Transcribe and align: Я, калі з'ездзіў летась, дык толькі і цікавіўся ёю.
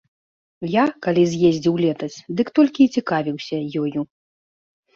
Я, 0.75 0.85
калі 1.07 1.23
з'ездзіў 1.33 1.75
летась, 1.85 2.17
дык 2.41 2.47
толькі 2.57 2.81
і 2.89 2.89
цікавіўся 2.99 3.57
ёю. 3.85 3.99